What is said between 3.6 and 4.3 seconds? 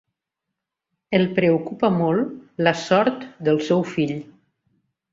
seu fill.